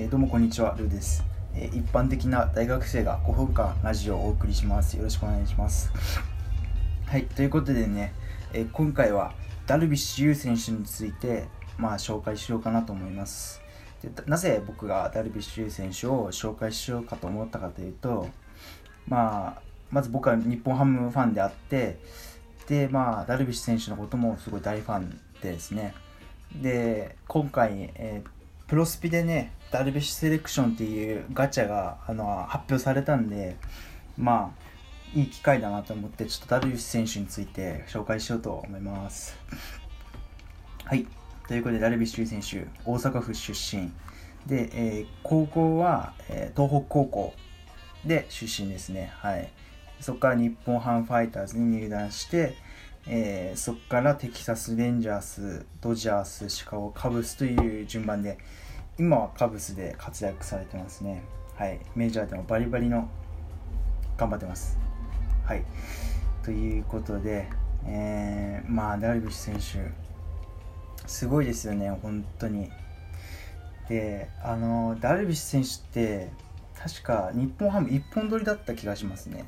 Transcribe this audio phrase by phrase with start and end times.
[0.00, 1.22] えー、どうもこんにちは、ルーです、
[1.54, 4.96] えー、一般的な大学生が5分間ラジオをお送りします。
[4.96, 5.92] よろしくお願いします。
[7.04, 8.14] はい、ということでね、
[8.54, 9.34] えー、今回は
[9.66, 13.60] ダルビッシュ有選手について、まあ、紹介しようかなと思います。
[14.02, 18.26] でなぜ僕がダルビッシュ有選手を紹介しようかと思ったかというと、
[19.06, 21.98] まあ、まず僕は日本ハムファンであって、
[22.68, 25.10] で、まあ、ダルビッシュ選手のこともすごい大ファン
[25.42, 25.92] でですね、
[26.54, 28.39] で、今回、えー
[28.70, 33.56] プロスピでね、ダルビッシュセレクションっていうガチャがあの発表されたんで、
[34.16, 39.36] まあ、いい機会だなと思って、ちょっとダルビッシュ選手について紹介しようと思います。
[40.84, 41.04] はい。
[41.48, 43.90] ということで、ダルビッシュ選手、大阪府出身。
[44.46, 47.34] で、えー、高校は、えー、東北高校
[48.04, 49.10] で出身ですね。
[49.16, 49.50] はい。
[49.98, 52.54] そこから日本ハムファイターズに入団して、
[53.06, 58.38] えー、そこからテキサス・レンジャース、ドジャース、シカゴ、カブスという順番で、
[58.98, 61.22] 今はカブスで活躍されてますね。
[61.54, 61.80] はい。
[61.94, 63.08] メジャーでもバリバリの
[64.16, 64.78] 頑張ってます。
[65.44, 65.64] はい。
[66.42, 67.48] ということで、
[67.86, 72.70] えー、まあ、ダルビッシュ選手、すごいですよね、本当に。
[73.88, 76.30] で、あの、ダルビッシュ選手って、
[76.78, 79.44] 確か日本ハム一本取りだった気がしますね。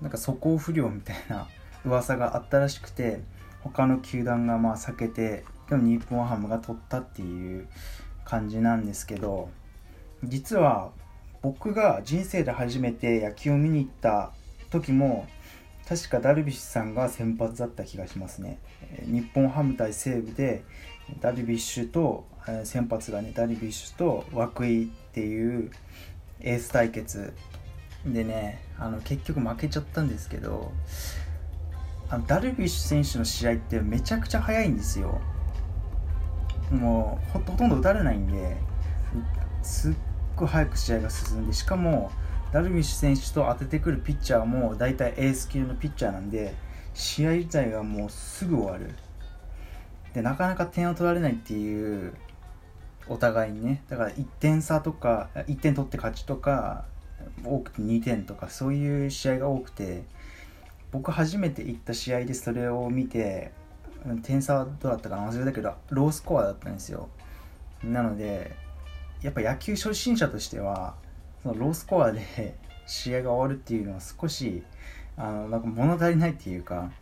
[0.00, 1.48] なんか素行不良みたいな
[1.84, 3.20] 噂があったらしくて
[3.62, 7.66] 他の球団がまあ避けてでも日本ハムが取ったっていう
[8.24, 9.50] 感じなんですけど
[10.22, 10.90] 実は
[11.42, 14.32] 僕が人生で初めて野球を見に行った
[14.70, 15.26] 時も
[15.86, 18.58] 確かダルビッシュさんが先発だった気がしますね。
[19.04, 20.64] 日本ハム対西武で
[21.20, 22.26] ダルビッシュと
[22.64, 25.70] 先発がねダルビッシュと涌井っていう
[26.40, 27.34] エース対決
[28.06, 30.72] でねあの結局負けちゃったんですけど
[32.08, 35.20] あのダルビッシュ選手の試合ってめちゃくちゃ速いんですよ。
[36.70, 38.56] もうほとんど打たれないんで
[39.62, 39.94] すっ
[40.34, 42.10] ごい早く試合が進んでしかも
[42.52, 46.54] ダルビッシュ選手と当ててくるピッチャーも大体エース級のピッチャーなんで
[46.94, 48.94] 試合自体がもうすぐ終わる。
[50.14, 52.14] でなかなか点を取られないっていう
[53.08, 56.84] お互いにねだから1点差とか1点取って勝ちとか
[57.44, 60.04] 多くて2点とかそういう試合が多くて
[60.94, 63.50] 僕初めて行った試合でそれを見て
[64.22, 67.08] 点差はどうだったかな忘れたけどロースコアだったんですよ。
[67.82, 68.54] なので
[69.20, 70.94] やっぱ野球初心者としては
[71.42, 72.20] そのロースコアで
[72.86, 74.62] 試合が終わるっていうのは少し
[75.16, 76.92] あのなんか物足りないっていうか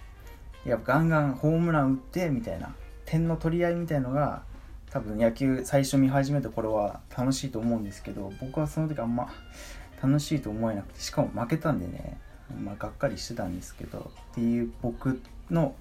[0.64, 4.42] やっぱガンガンホームラン打ってみたいな点の取り合いみたいのが
[4.88, 9.30] 多分野球最初見始めた頃は楽しいと思うんですけど僕はその時あんま
[10.02, 12.18] 楽しいと思えなくてしかも負けたんでね
[12.60, 15.20] まあ、がっかりしてたんですけどっていう僕
[15.50, 15.74] の、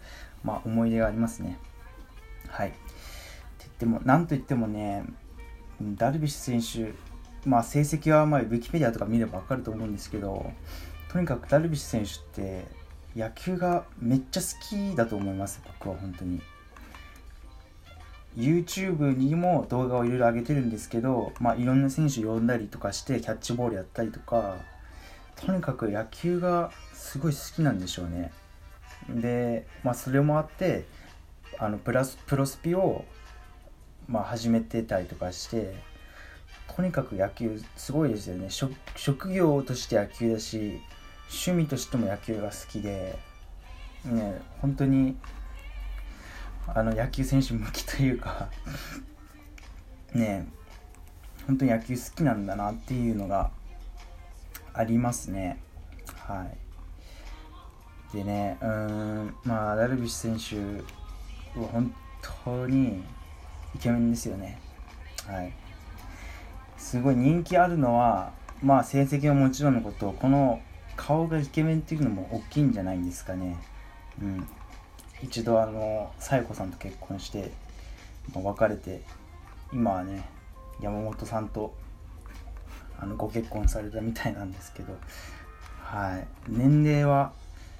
[0.43, 1.57] まあ、思い出がありますね。
[2.49, 2.69] はい。
[2.69, 2.77] って
[3.59, 5.03] 言っても、なんといってもね、
[5.81, 10.51] ダルビッシュ選手、まあ、成績はまあウィキペディアとか見れば分かると思うんですけど、
[11.09, 12.65] とにかくダルビッシュ選手って
[13.15, 16.41] 野球がめっちゃ好きだと思います、僕は本当に。
[18.37, 24.55] YouTube にも動画をいろいろ上げてるんですけど、まあ、いろんな選手呼んだりとかしてキャッチボールやったりとか
[25.45, 28.31] とにかく野球がすごい好きなんでしょうね。
[29.09, 30.85] で、まあ、それもあって
[31.57, 33.05] あのプラスプロスピを、
[34.07, 35.73] まあ、始めてたりとかして
[36.75, 38.49] とにかく野球すごいですよね。
[38.95, 40.79] 職業として野球だし
[41.29, 43.17] 趣味としても野球が好きで
[44.05, 45.17] ね本当に
[46.67, 48.49] あの野球選手向きというか
[50.13, 50.47] ね
[51.47, 53.51] 本当に野球好きなんだなっていうのが
[54.73, 55.61] ありますね。
[56.15, 56.45] は
[58.13, 58.15] い。
[58.17, 60.83] でね、うん、まあ、ダルビッシュ選
[61.55, 61.93] 手は本
[62.43, 63.03] 当に
[63.75, 64.59] イケメンですよね。
[65.27, 65.53] はい。
[66.77, 70.61] すごい人気あるのは、まあ、成績はもちろんのこと、この
[70.95, 73.57] 顔がイケメンっていうのも大きいんじゃないんですかね。
[74.21, 74.47] うん。
[75.21, 77.51] 一度、あの、さや子さんと結婚して、
[78.33, 79.01] まあ、別れて、
[79.71, 80.23] 今はね、
[80.81, 81.73] 山本さんと
[83.01, 84.93] あのご結婚されたみたいなんですけど、
[85.79, 87.33] はい、年齢は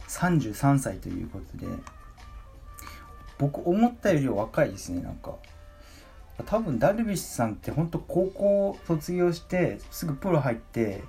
[0.07, 1.67] 33歳ということで
[3.37, 5.35] 僕思ったより若いですねなんか。
[6.45, 11.03] 多分ダルビッシュさんって本当高校卒業してすぐプロ入って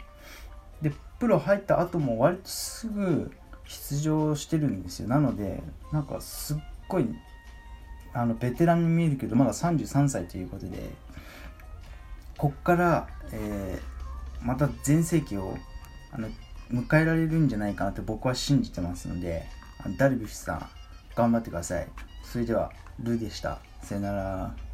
[0.82, 3.32] でプロ入った後も割とすぐ
[3.66, 5.08] 出場してるんですよ。
[5.08, 5.62] なので
[5.92, 6.56] なんかすっ
[6.88, 7.08] ごい
[8.12, 10.90] あのベテランに見えるけどまだ33歳ということで
[12.36, 13.91] こっから、えー、
[14.44, 15.56] また全盛期を
[16.10, 16.28] あの
[16.70, 19.46] 迎えられるんじゃないかなと僕は信じてますので
[19.98, 20.68] ダルビッシュさん
[21.14, 21.88] 頑張ってください。
[22.24, 23.58] それではルーでした。
[23.82, 24.71] さよなら。